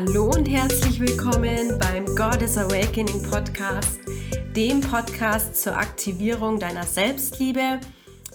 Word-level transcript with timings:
Hallo 0.00 0.30
und 0.30 0.48
herzlich 0.48 1.00
willkommen 1.00 1.76
beim 1.80 2.06
Goddess 2.14 2.56
Awakening 2.56 3.20
Podcast, 3.20 3.98
dem 4.54 4.80
Podcast 4.80 5.60
zur 5.60 5.76
Aktivierung 5.76 6.60
deiner 6.60 6.84
Selbstliebe, 6.84 7.80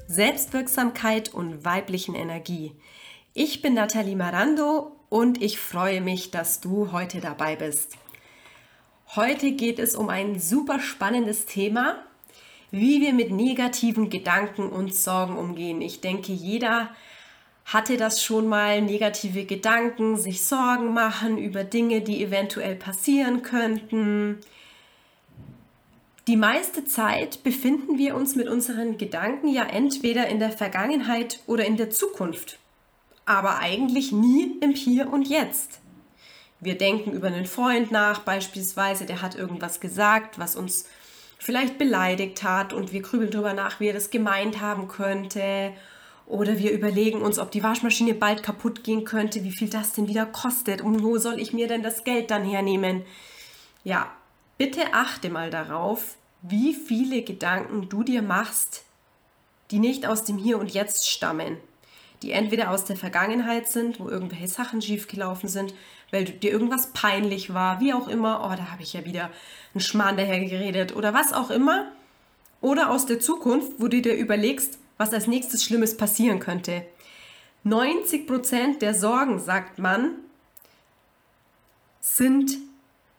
Selbstwirksamkeit 0.09 1.33
und 1.33 1.63
weiblichen 1.63 2.15
Energie. 2.15 2.73
Ich 3.33 3.61
bin 3.61 3.75
Nathalie 3.75 4.17
Marando 4.17 4.97
und 5.07 5.41
ich 5.41 5.57
freue 5.57 6.01
mich, 6.01 6.31
dass 6.31 6.59
du 6.59 6.91
heute 6.91 7.21
dabei 7.21 7.55
bist. 7.55 7.95
Heute 9.15 9.53
geht 9.53 9.79
es 9.79 9.95
um 9.95 10.09
ein 10.09 10.41
super 10.41 10.81
spannendes 10.81 11.45
Thema, 11.45 11.95
wie 12.71 12.99
wir 12.99 13.13
mit 13.13 13.31
negativen 13.31 14.09
Gedanken 14.09 14.67
und 14.67 14.93
Sorgen 14.93 15.37
umgehen. 15.37 15.81
Ich 15.81 16.01
denke, 16.01 16.33
jeder 16.33 16.89
hatte 17.65 17.97
das 17.97 18.23
schon 18.23 18.47
mal 18.47 18.81
negative 18.81 19.45
Gedanken, 19.45 20.17
sich 20.17 20.43
Sorgen 20.43 20.93
machen 20.93 21.37
über 21.37 21.63
Dinge, 21.63 22.01
die 22.01 22.23
eventuell 22.23 22.75
passieren 22.75 23.41
könnten. 23.41 24.39
Die 26.27 26.37
meiste 26.37 26.85
Zeit 26.85 27.43
befinden 27.43 27.97
wir 27.97 28.15
uns 28.15 28.35
mit 28.35 28.47
unseren 28.47 28.97
Gedanken 28.97 29.47
ja 29.47 29.63
entweder 29.63 30.27
in 30.27 30.39
der 30.39 30.51
Vergangenheit 30.51 31.39
oder 31.47 31.65
in 31.65 31.77
der 31.77 31.89
Zukunft, 31.89 32.59
aber 33.25 33.59
eigentlich 33.59 34.11
nie 34.11 34.57
im 34.61 34.71
Hier 34.71 35.11
und 35.11 35.27
Jetzt. 35.27 35.79
Wir 36.59 36.77
denken 36.77 37.11
über 37.11 37.27
einen 37.27 37.45
Freund 37.45 37.91
nach, 37.91 38.19
beispielsweise, 38.19 39.05
der 39.05 39.21
hat 39.21 39.35
irgendwas 39.35 39.81
gesagt, 39.81 40.39
was 40.39 40.55
uns 40.55 40.87
vielleicht 41.37 41.77
beleidigt 41.77 42.43
hat 42.43 42.71
und 42.71 42.93
wir 42.93 43.01
grübeln 43.01 43.31
darüber 43.31 43.53
nach, 43.53 43.81
wie 43.81 43.87
er 43.87 43.93
das 43.93 44.09
gemeint 44.09 44.61
haben 44.61 44.87
könnte 44.87 45.73
oder 46.25 46.57
wir 46.57 46.71
überlegen 46.71 47.21
uns, 47.21 47.39
ob 47.39 47.51
die 47.51 47.63
Waschmaschine 47.63 48.13
bald 48.13 48.43
kaputt 48.43 48.83
gehen 48.83 49.05
könnte, 49.05 49.43
wie 49.43 49.51
viel 49.51 49.69
das 49.69 49.93
denn 49.93 50.07
wieder 50.07 50.25
kostet 50.25 50.81
und 50.81 51.03
wo 51.03 51.17
soll 51.17 51.39
ich 51.39 51.53
mir 51.53 51.67
denn 51.67 51.83
das 51.83 52.03
Geld 52.03 52.31
dann 52.31 52.43
hernehmen. 52.43 53.03
Ja, 53.83 54.11
bitte 54.57 54.93
achte 54.93 55.29
mal 55.29 55.49
darauf, 55.49 56.15
wie 56.41 56.73
viele 56.73 57.21
Gedanken 57.23 57.89
du 57.89 58.03
dir 58.03 58.21
machst, 58.21 58.83
die 59.71 59.79
nicht 59.79 60.05
aus 60.05 60.23
dem 60.23 60.37
Hier 60.37 60.59
und 60.59 60.73
Jetzt 60.73 61.09
stammen, 61.09 61.57
die 62.21 62.31
entweder 62.31 62.71
aus 62.71 62.85
der 62.85 62.95
Vergangenheit 62.95 63.69
sind, 63.69 63.99
wo 63.99 64.09
irgendwelche 64.09 64.47
Sachen 64.47 64.81
schiefgelaufen 64.81 65.49
sind, 65.49 65.73
weil 66.11 66.25
dir 66.25 66.51
irgendwas 66.51 66.91
peinlich 66.93 67.53
war, 67.53 67.79
wie 67.79 67.93
auch 67.93 68.07
immer, 68.07 68.41
oh, 68.45 68.55
da 68.55 68.71
habe 68.71 68.83
ich 68.83 68.93
ja 68.93 69.03
wieder 69.03 69.29
einen 69.73 69.81
Schmarrn 69.81 70.15
daher 70.15 70.39
geredet 70.39 70.95
oder 70.95 71.13
was 71.13 71.33
auch 71.33 71.49
immer, 71.49 71.91
oder 72.61 72.91
aus 72.91 73.05
der 73.05 73.19
Zukunft, 73.19 73.73
wo 73.79 73.89
du 73.89 74.01
dir 74.01 74.15
überlegst, 74.15 74.79
was 74.97 75.13
als 75.13 75.27
nächstes 75.27 75.63
Schlimmes 75.63 75.97
passieren 75.97 76.39
könnte. 76.39 76.85
90 77.63 78.27
Prozent 78.27 78.81
der 78.81 78.93
Sorgen, 78.93 79.39
sagt 79.39 79.79
man, 79.79 80.15
sind 82.01 82.57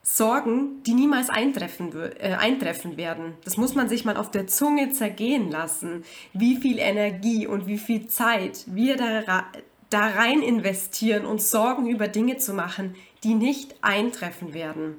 Sorgen, 0.03 0.83
die 0.83 0.93
niemals 0.93 1.31
eintreffen, 1.31 1.91
äh, 2.19 2.35
eintreffen 2.35 2.95
werden. 2.95 3.33
Das 3.43 3.57
muss 3.57 3.73
man 3.73 3.89
sich 3.89 4.05
mal 4.05 4.17
auf 4.17 4.29
der 4.29 4.45
Zunge 4.45 4.91
zergehen 4.91 5.49
lassen, 5.49 6.03
wie 6.31 6.57
viel 6.57 6.77
Energie 6.77 7.47
und 7.47 7.65
wie 7.65 7.79
viel 7.79 8.05
Zeit 8.05 8.65
wir 8.67 8.97
da, 8.97 9.45
da 9.89 10.07
rein 10.07 10.43
investieren, 10.43 11.25
uns 11.25 11.49
Sorgen 11.49 11.89
über 11.89 12.07
Dinge 12.07 12.37
zu 12.37 12.53
machen, 12.53 12.95
die 13.23 13.33
nicht 13.33 13.75
eintreffen 13.81 14.53
werden. 14.53 14.95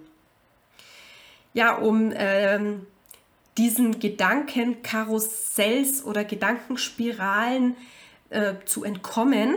Ja, 1.54 1.77
um 1.77 2.12
ähm, 2.16 2.86
diesen 3.58 4.00
Gedankenkarussells 4.00 6.04
oder 6.04 6.24
Gedankenspiralen 6.24 7.76
äh, 8.30 8.54
zu 8.64 8.84
entkommen, 8.84 9.56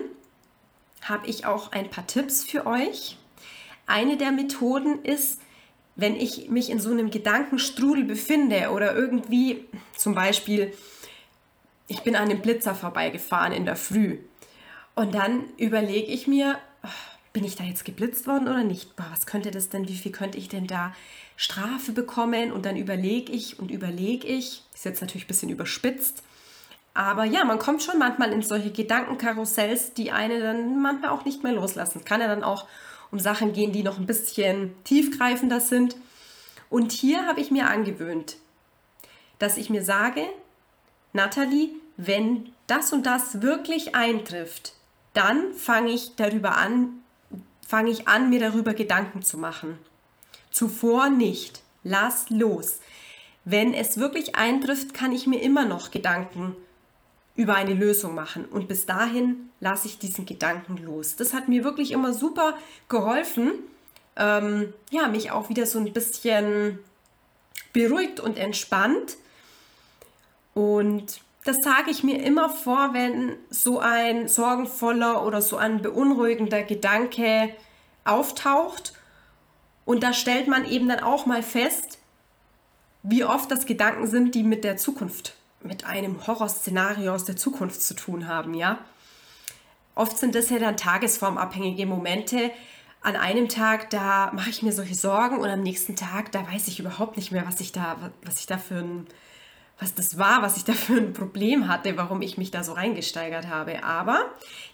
habe 1.01 1.28
ich 1.28 1.46
auch 1.46 1.72
ein 1.72 1.90
paar 1.90 2.07
Tipps 2.07 2.44
für 2.44 2.66
euch. 2.66 3.18
Eine 3.85 4.18
der 4.18 4.31
Methoden 4.31 5.03
ist, 5.03 5.40
wenn 5.96 6.16
ich 6.16 6.50
mich 6.50 6.69
in 6.69 6.79
so 6.79 6.91
einem 6.91 7.12
Gedankenstrudel 7.12 8.06
befinde 8.06 8.69
oder 8.72 8.96
irgendwie 8.96 9.66
zum 9.97 10.16
Beispiel, 10.16 10.74
ich 11.88 12.01
bin 12.01 12.16
an 12.16 12.29
einem 12.29 12.41
Blitzer 12.41 12.75
vorbeigefahren 12.75 13.51
in 13.51 13.66
der 13.66 13.75
Früh 13.75 14.19
und 14.95 15.16
dann 15.16 15.45
überlege 15.57 16.12
ich 16.12 16.28
mir, 16.28 16.57
bin 17.34 17.44
ich 17.44 17.56
da 17.56 17.63
jetzt 17.63 17.85
geblitzt 17.85 18.28
worden 18.28 18.47
oder 18.47 18.63
nicht? 18.63 18.95
Boah, 18.95 19.07
was 19.12 19.25
könnte 19.25 19.51
das 19.51 19.69
denn, 19.69 19.88
wie 19.88 19.95
viel 19.95 20.12
könnte 20.12 20.38
ich 20.38 20.50
denn 20.50 20.67
da 20.67 20.94
Strafe 21.35 21.91
bekommen? 21.91 22.51
Und 22.51 22.66
dann 22.66 22.75
überlege 22.75 23.31
ich 23.31 23.59
und 23.59 23.72
überlege 23.72 24.28
ich, 24.28 24.63
ist 24.73 24.85
jetzt 24.85 25.01
natürlich 25.01 25.25
ein 25.25 25.28
bisschen 25.28 25.50
überspitzt, 25.50 26.23
aber 26.94 27.23
ja, 27.23 27.45
man 27.45 27.59
kommt 27.59 27.84
schon 27.84 27.97
manchmal 27.97 28.34
in 28.34 28.41
solche 28.41 28.72
Gedankenkarussells, 28.72 29.94
die 29.94 30.12
eine 30.12 30.41
dann 30.41 30.81
manchmal 30.81 31.12
auch 31.12 31.23
nicht 31.23 31.44
mehr 31.44 31.53
loslassen. 31.53 32.03
Kann 32.03 32.22
ja 32.22 32.28
dann 32.28 32.44
auch 32.44 32.68
um 33.12 33.19
Sachen 33.19 33.53
gehen, 33.53 33.72
die 33.72 33.84
noch 33.84 33.97
ein 33.97 34.06
bisschen 34.06 34.75
tiefgreifender 34.84 35.62
sind. 35.62 35.95
Und 36.69 36.91
hier 36.91 37.25
habe 37.25 37.39
ich 37.39 37.51
mir 37.51 37.69
angewöhnt, 37.69 38.35
dass 39.39 39.57
ich 39.57 39.69
mir 39.69 39.84
sage, 39.84 40.25
Nathalie, 41.13 41.69
wenn 41.97 42.50
das 42.68 42.91
und 42.91 43.06
das 43.06 43.41
wirklich 43.41 43.95
eintrifft, 43.95 44.73
dann 45.13 45.53
fange 45.53 45.91
ich 45.91 46.16
darüber 46.18 46.57
an, 46.57 47.01
fange 47.69 47.91
ich 47.91 48.07
an, 48.07 48.31
mir 48.31 48.40
darüber 48.40 48.74
Gedanken 48.74 49.22
zu 49.22 49.38
machen. 49.38 49.78
Zuvor 50.50 51.12
nicht. 51.12 51.62
Lass 51.84 52.31
los. 52.31 52.80
Wenn 53.46 53.75
es 53.75 54.00
wirklich 54.00 54.35
eintrifft, 54.35 54.96
kann 54.96 55.12
ich 55.12 55.28
mir 55.28 55.40
immer 55.40 55.66
noch 55.66 55.91
Gedanken 55.91 56.56
über 57.35 57.53
eine 57.53 57.75
Lösung 57.75 58.16
machen. 58.16 58.46
Und 58.46 58.68
bis 58.68 58.88
dahin 58.88 59.52
lasse 59.59 59.88
ich 59.88 60.00
diesen 60.00 60.25
Gedanken 60.25 60.78
los. 60.78 61.16
Das 61.16 61.31
hat 61.31 61.47
mir 61.47 61.63
wirklich 61.63 61.91
immer 61.91 62.12
super 62.12 62.57
geholfen, 62.88 63.52
ähm, 64.16 64.74
ja, 64.90 65.07
mich 65.07 65.30
auch 65.30 65.50
wieder 65.50 65.68
so 65.68 65.78
ein 65.78 65.94
bisschen 65.94 66.80
beruhigt 67.72 68.19
und 68.19 68.40
entspannt. 68.40 69.18
Und 70.56 71.22
das 71.50 71.58
sage 71.64 71.90
ich 71.90 72.04
mir 72.04 72.24
immer 72.24 72.48
vor, 72.48 72.94
wenn 72.94 73.36
so 73.50 73.80
ein 73.80 74.28
sorgenvoller 74.28 75.26
oder 75.26 75.42
so 75.42 75.58
ein 75.58 75.82
beunruhigender 75.82 76.62
Gedanke 76.62 77.50
auftaucht. 78.06 78.94
Und 79.84 80.04
da 80.04 80.14
stellt 80.14 80.48
man 80.48 80.70
eben 80.70 80.88
dann 80.88 81.00
auch 81.00 81.26
mal 81.26 81.42
fest, 81.42 81.98
wie 83.02 83.24
oft 83.24 83.50
das 83.50 83.66
Gedanken 83.66 84.06
sind, 84.06 84.36
die 84.36 84.44
mit 84.44 84.64
der 84.64 84.78
Zukunft, 84.78 85.34
mit 85.64 85.86
einem 85.86 86.28
Horrorszenario 86.28 87.16
aus 87.16 87.26
der 87.26 87.36
Zukunft 87.36 87.81
zu 87.81 87.96
tun 87.96 88.28
haben, 88.28 88.54
ja. 88.54 88.78
Oft 89.96 90.20
sind 90.20 90.36
das 90.36 90.52
ja 90.52 90.60
dann 90.60 90.78
tagesformabhängige 90.78 91.88
Momente. 91.88 92.52
An 93.02 93.16
einem 93.16 93.50
Tag, 93.50 93.90
da 93.90 94.31
mache 94.34 94.52
ich 94.52 94.62
mir 94.62 94.72
solche 94.72 94.94
Sorgen 94.94 95.40
und 95.40 95.50
am 95.50 95.64
nächsten 95.64 95.96
Tag, 95.96 96.31
da 96.31 96.46
weiß 96.46 96.68
ich 96.68 96.80
überhaupt 96.80 97.18
nicht 97.18 97.31
mehr, 97.31 97.48
was 97.48 97.60
ich 97.60 97.72
da, 97.72 98.12
was 98.24 98.40
ich 98.40 98.46
da 98.46 98.60
für 98.60 98.76
ein 98.76 99.08
was 99.79 99.95
das 99.95 100.17
war, 100.17 100.41
was 100.41 100.57
ich 100.57 100.66
da 100.66 100.73
für 100.73 100.97
ein 100.97 101.13
Problem 101.13 101.67
hatte, 101.67 101.97
warum 101.97 102.22
ich 102.22 102.38
mich 102.38 102.51
da 102.51 102.63
so 102.63 102.73
reingesteigert 102.73 103.47
habe. 103.47 103.84
Aber 103.84 104.25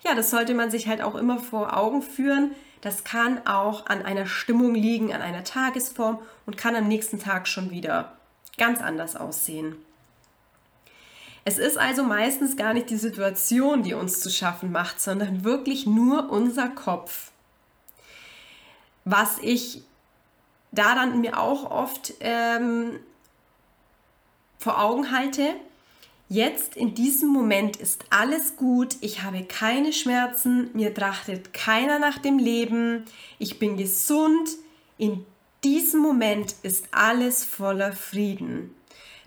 ja, 0.04 0.16
das 0.16 0.32
sollte 0.32 0.54
man 0.54 0.72
sich 0.72 0.88
halt 0.88 1.02
auch 1.02 1.16
immer 1.16 1.40
vor 1.40 1.78
Augen 1.78 2.02
führen. 2.02 2.52
Das 2.82 3.04
kann 3.04 3.46
auch 3.46 3.86
an 3.86 4.04
einer 4.04 4.26
Stimmung 4.26 4.74
liegen, 4.76 5.14
an 5.14 5.22
einer 5.22 5.44
Tagesform 5.44 6.20
und 6.46 6.58
kann 6.58 6.76
am 6.76 6.88
nächsten 6.88 7.20
Tag 7.20 7.48
schon 7.48 7.70
wieder 7.72 8.14
ganz 8.58 8.82
anders 8.82 9.16
aussehen. 9.16 9.76
Es 11.48 11.60
ist 11.60 11.78
also 11.78 12.04
meistens 12.04 12.58
gar 12.58 12.74
nicht 12.74 12.90
die 12.90 12.98
Situation, 12.98 13.84
die 13.84 13.94
uns 13.94 14.20
zu 14.20 14.32
schaffen 14.32 14.72
macht, 14.72 15.00
sondern 15.00 15.44
wirklich 15.44 15.86
nur 15.86 16.32
unser 16.32 16.70
Kopf. 16.70 17.30
Was 19.04 19.38
ich 19.40 19.84
da 20.72 20.96
dann 20.96 21.22
mir 21.22 21.40
auch 21.40 21.70
oft 21.70 22.16
ähm, 22.20 23.00
vor 24.66 24.82
Augen 24.82 25.12
halte, 25.12 25.54
jetzt 26.28 26.76
in 26.76 26.96
diesem 26.96 27.30
Moment 27.30 27.78
ist 27.78 28.06
alles 28.10 28.58
gut, 28.58 28.96
ich 29.02 29.22
habe 29.22 29.44
keine 29.44 29.94
Schmerzen, 29.94 30.72
mir 30.74 30.92
trachtet 30.92 31.54
keiner 31.54 32.00
nach 32.00 32.18
dem 32.18 32.40
Leben, 32.40 33.06
ich 33.38 33.60
bin 33.60 33.78
gesund, 33.78 34.50
in 34.98 35.24
diesem 35.64 36.00
Moment 36.00 36.56
ist 36.64 36.88
alles 36.90 37.46
voller 37.46 37.92
Frieden. 37.92 38.74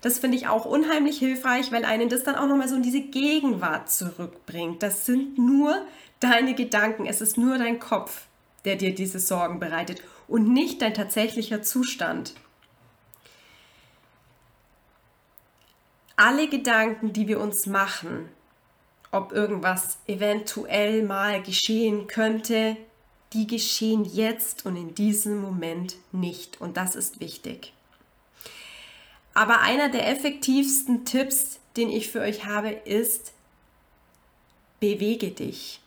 Das 0.01 0.19
finde 0.19 0.37
ich 0.37 0.49
auch 0.49 0.65
unheimlich 0.65 1.21
hilfreich, 1.21 1.71
weil 1.71 1.85
einen 1.85 2.09
das 2.09 2.25
dann 2.25 2.35
auch 2.35 2.49
nochmal 2.49 2.69
so 2.69 2.75
in 2.75 2.83
diese 2.83 3.03
Gegenwart 3.03 3.93
zurückbringt. 3.93 4.83
Das 4.83 5.07
sind 5.07 5.39
nur 5.39 5.81
deine 6.19 6.57
Gedanken, 6.57 7.07
es 7.07 7.21
ist 7.21 7.39
nur 7.39 7.59
dein 7.59 7.79
Kopf, 7.79 8.23
der 8.65 8.75
dir 8.75 8.93
diese 8.93 9.21
Sorgen 9.21 9.61
bereitet 9.61 10.03
und 10.27 10.53
nicht 10.53 10.83
dein 10.83 10.95
tatsächlicher 10.95 11.63
Zustand. 11.63 12.35
Alle 16.19 16.49
Gedanken, 16.49 17.13
die 17.13 17.29
wir 17.29 17.41
uns 17.41 17.67
machen, 17.67 18.29
ob 19.13 19.33
irgendwas 19.33 19.99
eventuell 20.07 21.03
mal 21.05 21.43
geschehen 21.43 22.09
könnte, 22.09 22.77
die 23.33 23.47
geschehen 23.47 24.05
jetzt 24.05 24.67
und 24.67 24.77
in 24.77 24.95
diesem 24.95 25.41
Moment 25.41 25.97
nicht. 26.13 26.61
Und 26.61 26.77
das 26.77 26.95
ist 26.95 27.21
wichtig. 27.21 27.73
Aber 29.33 29.61
einer 29.61 29.89
der 29.89 30.09
effektivsten 30.09 31.05
Tipps, 31.05 31.61
den 31.77 31.89
ich 31.89 32.11
für 32.11 32.21
euch 32.21 32.45
habe, 32.45 32.71
ist, 32.71 33.33
bewege 34.81 35.31
dich. 35.31 35.81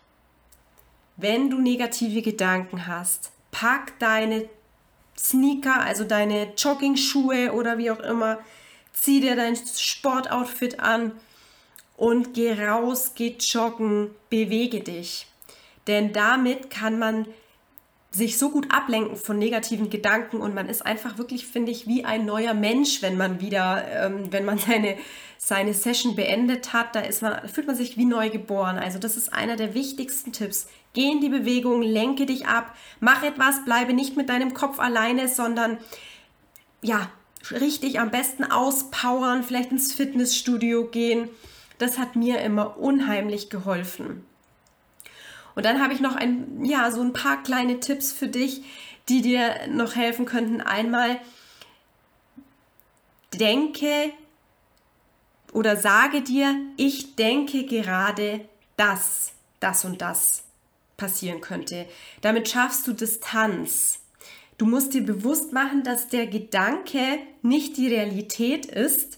Wenn 1.18 1.50
du 1.50 1.60
negative 1.60 2.22
Gedanken 2.22 2.88
hast, 2.88 3.31
pack 3.51 4.00
deine 4.00 4.48
Sneaker, 5.18 5.81
also 5.81 6.06
deine 6.06 6.54
Jogging-Schuhe 6.56 7.51
oder 7.51 7.78
wie 7.78 7.92
auch 7.92 8.00
immer, 8.00 8.39
zieh 8.94 9.22
dir 9.22 9.36
dein 9.36 9.56
Sportoutfit 9.56 10.80
an 10.80 11.14
und 11.98 12.34
geh 12.34 12.54
raus, 12.54 13.14
geh 13.16 13.36
joggen, 13.40 14.12
bewege 14.30 14.82
dich. 14.82 15.28
Denn 15.88 16.14
damit 16.14 16.70
kann 16.70 17.00
man 17.00 17.28
sich 18.14 18.38
so 18.38 18.50
gut 18.50 18.74
ablenken 18.74 19.16
von 19.16 19.40
negativen 19.40 19.90
Gedanken 19.90 20.42
und 20.42 20.54
man 20.54 20.68
ist 20.68 20.86
einfach 20.86 21.18
wirklich, 21.18 21.48
finde 21.48 21.72
ich, 21.72 21.88
wie 21.88 22.04
ein 22.04 22.26
neuer 22.26 22.54
Mensch, 22.54 23.02
wenn 23.02 23.16
man 23.16 23.40
wieder, 23.40 23.88
ähm, 23.88 24.32
wenn 24.32 24.44
man 24.44 24.58
seine, 24.58 24.98
seine 25.38 25.74
Session 25.74 26.16
beendet 26.16 26.74
hat, 26.74 26.94
da 26.94 27.00
ist 27.00 27.22
man, 27.22 27.48
fühlt 27.48 27.68
man 27.68 27.76
sich 27.76 27.98
wie 27.98 28.06
neu 28.06 28.30
geboren. 28.30 28.78
Also 28.78 29.00
das 29.00 29.16
ist 29.16 29.32
einer 29.32 29.56
der 29.56 29.74
wichtigsten 29.74 30.34
Tipps. 30.34 30.68
Geh 30.94 31.10
in 31.10 31.22
die 31.22 31.30
Bewegung, 31.30 31.82
lenke 31.82 32.26
dich 32.26 32.48
ab, 32.48 32.76
mach 33.00 33.24
etwas, 33.24 33.64
bleibe 33.64 33.94
nicht 33.94 34.18
mit 34.18 34.28
deinem 34.28 34.54
Kopf 34.54 34.80
alleine, 34.80 35.30
sondern 35.30 35.78
ja, 36.82 37.10
richtig 37.50 38.00
am 38.00 38.12
besten 38.12 38.44
auspowern, 38.44 39.44
vielleicht 39.44 39.72
ins 39.72 39.94
Fitnessstudio 39.94 40.86
gehen. 40.86 41.30
Das 41.78 41.98
hat 41.98 42.16
mir 42.16 42.42
immer 42.42 42.78
unheimlich 42.78 43.50
geholfen. 43.50 44.24
Und 45.56 45.66
dann 45.66 45.82
habe 45.82 45.94
ich 45.94 46.00
noch 46.00 46.16
ein, 46.16 46.64
ja, 46.64 46.92
so 46.92 47.02
ein 47.02 47.14
paar 47.14 47.44
kleine 47.44 47.80
Tipps 47.80 48.12
für 48.12 48.28
dich, 48.28 48.64
die 49.10 49.22
dir 49.22 49.68
noch 49.68 49.96
helfen 49.96 50.26
könnten. 50.26 50.62
Einmal 50.62 51.20
denke 53.34 54.12
oder 55.52 55.76
sage 55.76 56.22
dir, 56.22 56.56
ich 56.78 57.16
denke 57.16 57.66
gerade, 57.66 58.48
dass 58.78 59.34
das 59.60 59.84
und 59.86 60.02
das 60.02 60.44
passieren 60.98 61.42
könnte. 61.42 61.88
Damit 62.22 62.50
schaffst 62.50 62.88
du 62.88 62.94
Distanz. 62.94 64.00
Du 64.62 64.68
musst 64.68 64.94
dir 64.94 65.04
bewusst 65.04 65.54
machen, 65.54 65.81
dass 65.81 66.08
der 66.08 66.28
Gedanke 66.28 67.18
nicht 67.42 67.78
die 67.78 67.88
Realität 67.88 68.68
ist 68.68 69.18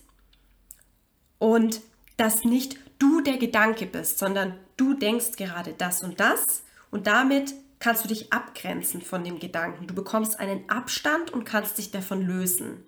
und 1.38 1.82
dass 2.16 2.46
nicht 2.46 2.78
du 2.98 3.20
der 3.20 3.36
Gedanke 3.36 3.86
bist, 3.86 4.20
sondern 4.20 4.58
du 4.78 4.94
denkst 4.94 5.36
gerade 5.36 5.74
das 5.78 6.02
und 6.02 6.22
das 6.22 6.64
und 6.92 7.08
damit 7.08 7.54
kannst 7.80 8.06
du 8.06 8.08
dich 8.08 8.32
abgrenzen 8.32 9.02
von 9.02 9.26
dem 9.26 9.38
Gedanken. 9.40 9.86
Du 9.86 9.94
bekommst 9.94 10.40
einen 10.40 10.70
Abstand 10.70 11.32
und 11.32 11.44
kannst 11.44 11.78
dich 11.78 11.92
davon 11.92 12.26
lösen. 12.26 12.82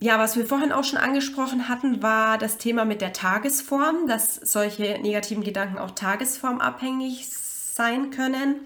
Ja, 0.00 0.18
was 0.18 0.36
wir 0.36 0.44
vorhin 0.44 0.70
auch 0.70 0.84
schon 0.84 0.98
angesprochen 0.98 1.66
hatten, 1.66 2.02
war 2.02 2.36
das 2.36 2.58
Thema 2.58 2.84
mit 2.84 3.00
der 3.00 3.14
Tagesform, 3.14 4.06
dass 4.06 4.34
solche 4.34 4.98
negativen 5.00 5.44
Gedanken 5.44 5.78
auch 5.78 5.92
tagesformabhängig 5.92 7.26
sein 7.26 8.10
können. 8.10 8.56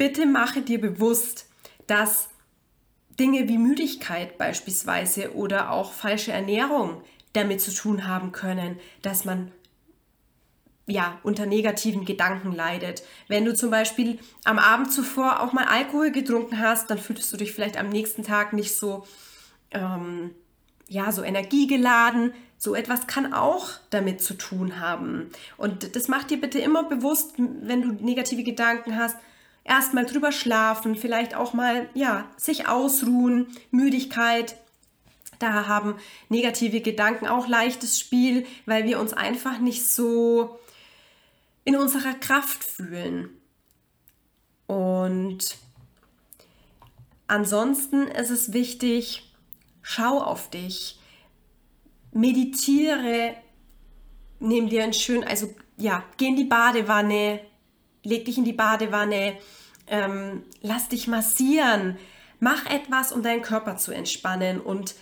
Bitte 0.00 0.24
mache 0.24 0.62
dir 0.62 0.80
bewusst, 0.80 1.44
dass 1.86 2.30
Dinge 3.18 3.48
wie 3.48 3.58
Müdigkeit 3.58 4.38
beispielsweise 4.38 5.34
oder 5.34 5.70
auch 5.70 5.92
falsche 5.92 6.32
Ernährung 6.32 7.02
damit 7.34 7.60
zu 7.60 7.70
tun 7.70 8.08
haben 8.08 8.32
können, 8.32 8.80
dass 9.02 9.26
man 9.26 9.52
ja, 10.86 11.18
unter 11.22 11.44
negativen 11.44 12.06
Gedanken 12.06 12.52
leidet. 12.52 13.02
Wenn 13.28 13.44
du 13.44 13.54
zum 13.54 13.70
Beispiel 13.70 14.18
am 14.44 14.58
Abend 14.58 14.90
zuvor 14.90 15.40
auch 15.40 15.52
mal 15.52 15.66
Alkohol 15.66 16.12
getrunken 16.12 16.58
hast, 16.58 16.88
dann 16.88 16.96
fühlst 16.96 17.30
du 17.30 17.36
dich 17.36 17.52
vielleicht 17.52 17.76
am 17.76 17.90
nächsten 17.90 18.22
Tag 18.22 18.54
nicht 18.54 18.74
so, 18.74 19.06
ähm, 19.70 20.30
ja, 20.88 21.12
so 21.12 21.22
energiegeladen. 21.22 22.32
So 22.56 22.74
etwas 22.74 23.06
kann 23.06 23.34
auch 23.34 23.68
damit 23.90 24.22
zu 24.22 24.32
tun 24.32 24.80
haben. 24.80 25.28
Und 25.58 25.94
das 25.94 26.08
macht 26.08 26.30
dir 26.30 26.40
bitte 26.40 26.58
immer 26.58 26.84
bewusst, 26.84 27.34
wenn 27.36 27.82
du 27.82 28.02
negative 28.02 28.44
Gedanken 28.44 28.96
hast, 28.96 29.16
erstmal 29.64 30.06
drüber 30.06 30.32
schlafen, 30.32 30.96
vielleicht 30.96 31.34
auch 31.34 31.52
mal, 31.52 31.88
ja, 31.94 32.28
sich 32.36 32.68
ausruhen, 32.68 33.48
Müdigkeit, 33.70 34.56
da 35.38 35.66
haben 35.66 35.96
negative 36.28 36.80
Gedanken 36.82 37.26
auch 37.26 37.48
leichtes 37.48 37.98
Spiel, 37.98 38.46
weil 38.66 38.84
wir 38.84 39.00
uns 39.00 39.12
einfach 39.12 39.58
nicht 39.58 39.86
so 39.86 40.60
in 41.64 41.76
unserer 41.76 42.14
Kraft 42.14 42.62
fühlen. 42.62 43.30
Und 44.66 45.56
ansonsten 47.26 48.06
ist 48.06 48.30
es 48.30 48.52
wichtig, 48.52 49.32
schau 49.82 50.20
auf 50.20 50.50
dich, 50.50 50.98
meditiere, 52.12 53.34
nimm 54.40 54.68
dir 54.68 54.84
ein 54.84 54.92
schön, 54.92 55.24
also 55.24 55.54
ja, 55.76 56.04
geh 56.18 56.28
in 56.28 56.36
die 56.36 56.44
Badewanne, 56.44 57.40
leg 58.02 58.24
dich 58.24 58.38
in 58.38 58.44
die 58.44 58.52
Badewanne, 58.52 59.36
ähm, 59.86 60.42
lass 60.62 60.88
dich 60.88 61.06
massieren, 61.06 61.98
mach 62.38 62.66
etwas, 62.66 63.12
um 63.12 63.22
deinen 63.22 63.42
Körper 63.42 63.76
zu 63.76 63.92
entspannen 63.92 64.60
und 64.60 64.94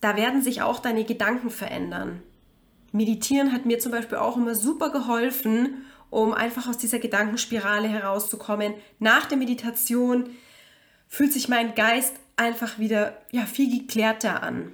da 0.00 0.16
werden 0.16 0.42
sich 0.42 0.62
auch 0.62 0.80
deine 0.80 1.04
Gedanken 1.04 1.50
verändern. 1.50 2.22
Meditieren 2.92 3.52
hat 3.52 3.66
mir 3.66 3.78
zum 3.78 3.92
Beispiel 3.92 4.18
auch 4.18 4.36
immer 4.36 4.54
super 4.54 4.90
geholfen, 4.90 5.84
um 6.10 6.32
einfach 6.32 6.68
aus 6.68 6.78
dieser 6.78 6.98
Gedankenspirale 6.98 7.88
herauszukommen. 7.88 8.74
Nach 8.98 9.26
der 9.26 9.36
Meditation 9.36 10.30
fühlt 11.06 11.32
sich 11.32 11.48
mein 11.48 11.74
Geist 11.74 12.14
einfach 12.36 12.78
wieder 12.78 13.20
ja, 13.30 13.44
viel 13.44 13.80
geklärter 13.80 14.42
an. 14.42 14.72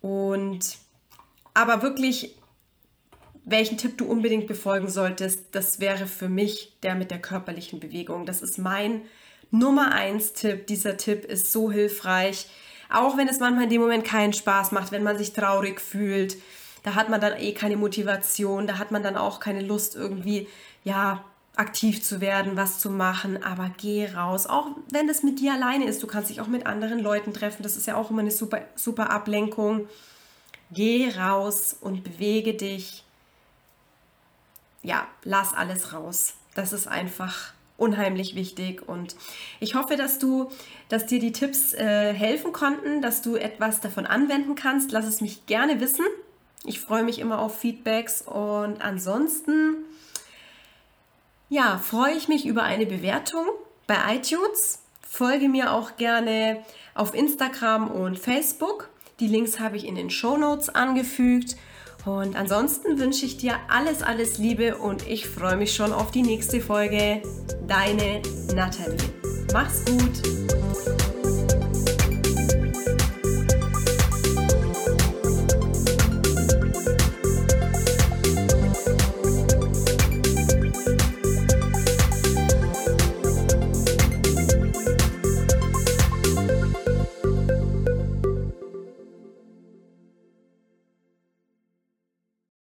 Und 0.00 0.78
aber 1.54 1.82
wirklich, 1.82 2.36
welchen 3.44 3.78
Tipp 3.78 3.98
du 3.98 4.06
unbedingt 4.06 4.46
befolgen 4.46 4.88
solltest, 4.88 5.46
das 5.52 5.80
wäre 5.80 6.06
für 6.06 6.28
mich 6.28 6.72
der 6.82 6.94
mit 6.94 7.10
der 7.10 7.20
körperlichen 7.20 7.80
Bewegung. 7.80 8.26
Das 8.26 8.42
ist 8.42 8.58
mein 8.58 9.02
Nummer 9.50 9.92
eins 9.92 10.32
Tipp. 10.32 10.66
Dieser 10.66 10.96
Tipp 10.96 11.24
ist 11.24 11.52
so 11.52 11.70
hilfreich. 11.70 12.46
Auch 12.90 13.16
wenn 13.16 13.28
es 13.28 13.40
manchmal 13.40 13.64
in 13.64 13.70
dem 13.70 13.80
Moment 13.80 14.04
keinen 14.04 14.32
Spaß 14.32 14.72
macht, 14.72 14.92
wenn 14.92 15.02
man 15.02 15.18
sich 15.18 15.32
traurig 15.32 15.80
fühlt, 15.80 16.36
da 16.82 16.94
hat 16.94 17.08
man 17.08 17.20
dann 17.20 17.38
eh 17.38 17.52
keine 17.52 17.76
Motivation, 17.76 18.66
da 18.66 18.78
hat 18.78 18.90
man 18.90 19.02
dann 19.02 19.16
auch 19.16 19.40
keine 19.40 19.62
Lust 19.62 19.94
irgendwie, 19.94 20.48
ja, 20.84 21.24
aktiv 21.54 22.02
zu 22.02 22.20
werden, 22.20 22.56
was 22.56 22.78
zu 22.78 22.90
machen, 22.90 23.42
aber 23.42 23.70
geh 23.76 24.08
raus. 24.08 24.46
Auch 24.46 24.68
wenn 24.90 25.08
es 25.08 25.22
mit 25.22 25.38
dir 25.38 25.52
alleine 25.52 25.86
ist, 25.86 26.02
du 26.02 26.06
kannst 26.06 26.30
dich 26.30 26.40
auch 26.40 26.46
mit 26.46 26.66
anderen 26.66 26.98
Leuten 26.98 27.34
treffen, 27.34 27.62
das 27.62 27.76
ist 27.76 27.86
ja 27.86 27.96
auch 27.96 28.10
immer 28.10 28.20
eine 28.20 28.30
super, 28.30 28.62
super 28.74 29.10
Ablenkung. 29.10 29.86
Geh 30.70 31.10
raus 31.10 31.76
und 31.78 32.04
bewege 32.04 32.54
dich. 32.54 33.04
Ja, 34.82 35.06
lass 35.24 35.54
alles 35.54 35.92
raus. 35.92 36.34
Das 36.54 36.72
ist 36.72 36.88
einfach 36.88 37.52
unheimlich 37.76 38.34
wichtig 38.34 38.86
und 38.86 39.16
ich 39.58 39.74
hoffe, 39.74 39.96
dass 39.96 40.18
du, 40.18 40.50
dass 40.88 41.06
dir 41.06 41.18
die 41.18 41.32
Tipps 41.32 41.72
äh, 41.72 42.12
helfen 42.12 42.52
konnten, 42.52 43.02
dass 43.02 43.22
du 43.22 43.36
etwas 43.36 43.80
davon 43.80 44.06
anwenden 44.06 44.54
kannst. 44.54 44.92
Lass 44.92 45.06
es 45.06 45.20
mich 45.20 45.46
gerne 45.46 45.80
wissen. 45.80 46.04
Ich 46.64 46.80
freue 46.80 47.02
mich 47.02 47.18
immer 47.18 47.40
auf 47.40 47.58
Feedbacks 47.58 48.22
und 48.22 48.80
ansonsten 48.82 49.76
ja, 51.48 51.76
freue 51.78 52.14
ich 52.14 52.28
mich 52.28 52.46
über 52.46 52.62
eine 52.62 52.86
Bewertung 52.86 53.46
bei 53.86 53.96
iTunes. 54.14 54.80
Folge 55.06 55.48
mir 55.48 55.72
auch 55.72 55.96
gerne 55.96 56.64
auf 56.94 57.14
Instagram 57.14 57.90
und 57.90 58.18
Facebook. 58.18 58.88
Die 59.20 59.26
Links 59.26 59.60
habe 59.60 59.76
ich 59.76 59.86
in 59.86 59.94
den 59.94 60.08
Show 60.08 60.38
Notes 60.38 60.70
angefügt. 60.70 61.56
Und 62.04 62.34
ansonsten 62.34 62.98
wünsche 62.98 63.26
ich 63.26 63.36
dir 63.36 63.54
alles, 63.68 64.02
alles 64.02 64.38
Liebe 64.38 64.76
und 64.76 65.06
ich 65.06 65.28
freue 65.28 65.56
mich 65.56 65.74
schon 65.74 65.92
auf 65.92 66.10
die 66.10 66.22
nächste 66.22 66.60
Folge. 66.60 67.22
Deine 67.68 68.22
Nathalie. 68.54 68.96
Mach's 69.52 69.84
gut. 69.84 71.11